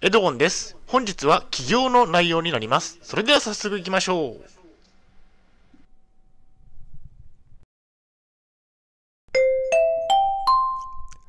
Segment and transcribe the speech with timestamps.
[0.00, 0.76] エドゴンです。
[0.86, 3.00] 本日は起業の内容になります。
[3.02, 4.40] それでは早速行きましょう。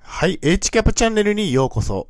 [0.03, 2.09] はい、H キャップチャンネルにようこそ。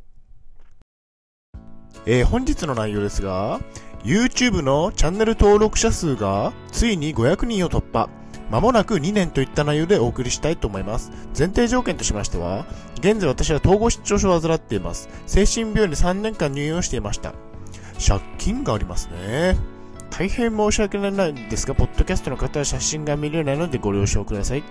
[2.05, 3.62] えー本日の内容ですが、
[4.03, 8.09] YouTube のチャンネル登録者数がついに500人を突破。
[8.50, 11.11] まもなく2年といった内容でお送りしたいと思います。
[11.38, 12.66] 前提条件としましては、
[12.98, 15.09] 現在私は統合失調症を患っています。
[15.27, 17.34] 精神病院に3年間入院をしていました。
[18.05, 19.55] 借金がありますね。
[20.09, 24.63] 大変申し訳ないんですが、ポッドキャストの方は写真が見れないのでご了承ください。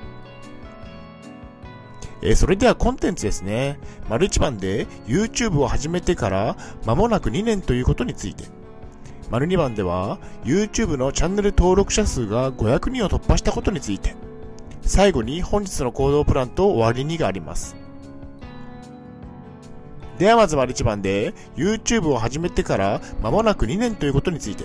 [2.20, 3.78] えーそれではコンテンツですね。
[4.08, 8.57] 丸一番で YouTube を始めてから間もなく2年ということについて。
[9.30, 14.14] 丸2番では YouTube のチャンネル登録者数が500人を突破したことについて。
[14.88, 17.76] 最後に本日の行動プランと終わりにがあります。
[20.18, 24.64] ではまず丸1番で YouTube を始めてから間もなく2年ということについて。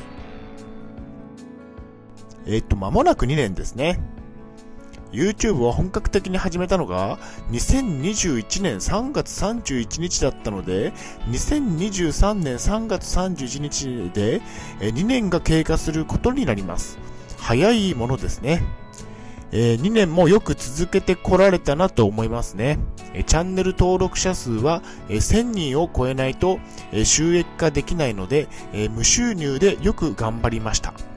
[2.45, 3.99] えっと、間もなく2年ですね。
[5.13, 7.17] YouTube を本格的に始めたのが
[7.51, 10.91] 2021年3月31日だったので
[11.29, 14.41] 2023年3月31日で
[14.79, 16.97] 2年が経過することになります
[17.37, 18.63] 早いものですね
[19.55, 22.79] えー2年もよく続けてこられたなと思いますね。
[23.13, 26.59] えチャンネル登録者数は、え1000人を超えないと、
[26.91, 31.12] え収益化できないので、え無収入でよく頑張りました。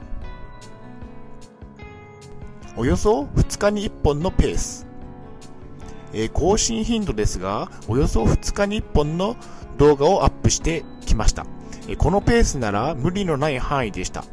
[2.79, 4.85] およそ2日に1本のペース。
[6.13, 9.35] えー更新頻度ですが、およそ2日に1本の
[9.79, 11.47] 動画をアップしてきました。
[11.87, 14.23] えーこのペースなら無理のない範囲でした。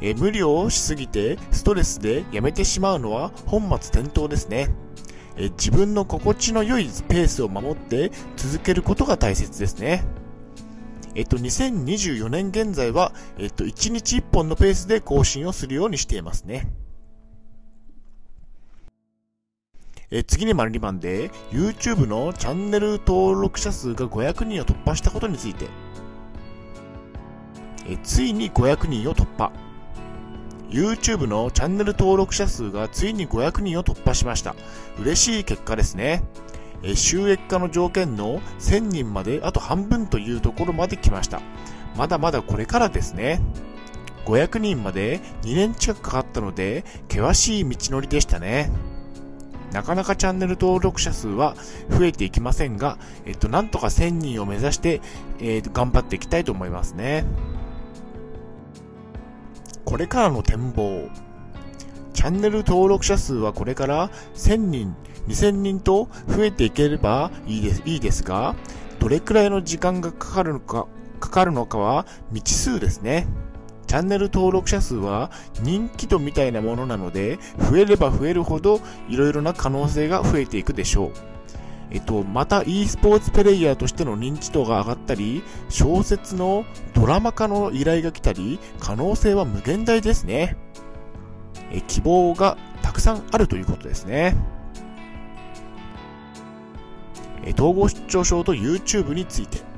[0.00, 4.70] えー無理をしすぎてストレスでやめてしまうのは本末転倒ですね。
[5.36, 10.02] え自分の心地の良いペースを守って続けることが大切ですね。
[11.14, 16.72] えっと、2024年現在は、えっと、1日1本のペースで更新をするようにしていますね。
[20.14, 25.68] え次に丸2番で、YouTube のチャンネル登録者数が500人を突破したことについて、
[27.88, 29.50] えついに500人を突破。
[30.68, 34.54] YouTube のチャンネル登録者数がついに500人を突破しました。
[35.00, 36.22] 嬉しい結果ですね。
[36.82, 41.40] え収益化の条件の1000人まであと半分というところまで来ました。
[41.96, 43.40] まだまだこれからですね。
[44.26, 48.70] 500人まで2年近くかかったので、険しい道のりでしたね。
[49.72, 51.56] なかなかチャンネル登録者数は
[51.90, 55.00] 増えていきませんが、えっと、なんとか1000人を目指して、
[55.40, 57.24] えー頑張っていきたいと思いますね。
[59.84, 61.08] これからの展望。
[62.12, 64.94] チャンネル登録者数はこれから1000人、
[65.28, 68.54] 2000人と増えていければいいですいいですが、
[68.98, 70.86] どれくらいの時間がかかるのか、
[71.20, 73.26] かかるのかは未知数ですね。
[73.92, 75.30] チャンネル登録者数は
[75.60, 78.80] 人気度みたいなものなので、増えれば増えるほど
[79.10, 81.12] いろいろな可能性が増えていくでしょう。
[81.90, 86.64] えっと、また e スポーツプレイヤーとしての認知度が上がったり、小説の
[86.94, 90.56] ドラマ化の依頼が来たり、可能性は無限大ですね。
[91.70, 94.34] え希望がたくさんあるということですね。
[97.44, 99.71] え統合失調症と YouTube について。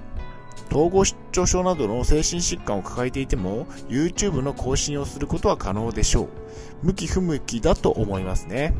[0.75, 6.29] 統合失調症などの精神疾患を抱えていても YouTube の更新をすることは可能でしょう。
[6.83, 8.75] 向き不向きだと思いますね。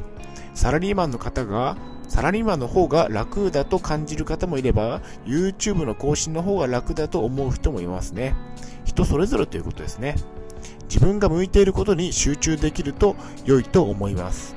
[0.55, 1.77] サラリーマンの方が
[2.09, 8.35] サラリーマンの方が楽だと感じる方もいれば YouTube の更新の方が楽だと思う人もいますね。
[8.85, 10.17] 人それぞれということですね。
[10.89, 14.57] 自分が向いていることに集中できると良いと思います。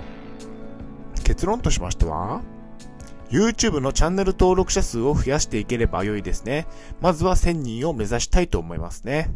[1.24, 2.42] 結論としましては
[3.30, 6.68] YouTube のチャンネル登録者数を増やしていければ良いですね。
[7.02, 9.30] まずは1000人を目指したいと思いますね。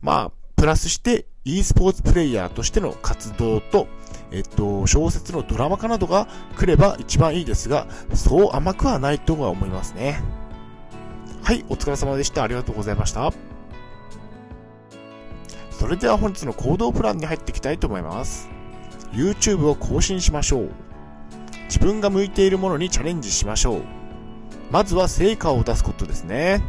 [0.00, 3.86] まあ、プラスして e スポーツプレイヤーとしての活動と、
[4.30, 10.22] えっと、小説のドラマ化などが来れば一番いいですが、そう甘くはないとは思いますね。
[11.42, 12.42] はい、お疲れ様でした。
[12.42, 13.32] ありがとうございました。
[15.70, 18.48] それでは本日の行動プランに入っていきたいと思います。
[19.12, 20.89] YouTube を更新しましょう。
[21.70, 23.82] 自分が向いているものにチャレンジしましょう。
[24.72, 26.62] まずは成果を出すことですね。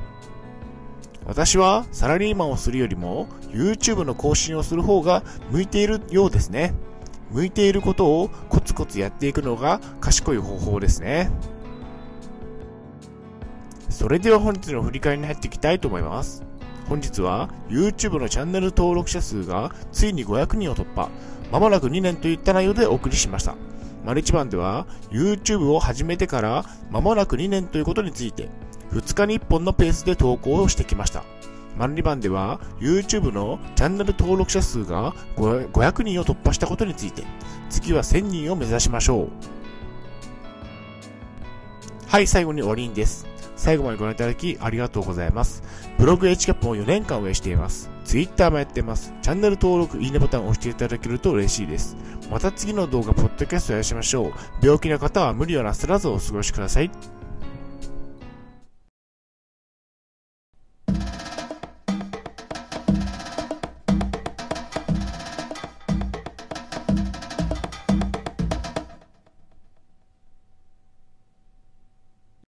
[1.25, 6.75] 私はサラリーマンをするよりも YouTube の更新をする方が向いているようですね。
[7.31, 11.31] 向いていることをコツコツやっていくのが賢い方法ですね。
[13.89, 16.43] それでは本日の振り返りに入っていきたいと思います。
[16.87, 21.09] 本日は YouTube のチャンネル登録者数がついに500人を突破。
[21.51, 23.55] まもなく2年といった内容でお送りしました。
[24.03, 28.49] 丸一番では YouTube を始めてから間もなく2年ということについて
[28.91, 31.23] 2日に1本のペースで投稿をしてきました。
[31.77, 37.23] マンリバンでは YouTube のチャンネル登録者数が500人を突破したことについて
[37.69, 39.29] 次は1000人を目指しましょう。
[42.07, 43.25] はい、最後に終わりです。
[43.55, 45.63] 最後までご覧いただきありがとうございます。
[45.99, 47.90] ブログ HCAP を4年間運営しています。
[48.03, 49.13] Twitter もやってます。
[49.21, 51.95] チャンネル登録、いいねボタンを押していただけると嬉しいです。
[52.29, 54.33] また次の動画、ポッドキャストをやしましょう。
[54.61, 56.91] 病気の方は無理をなさらずお過ごしください。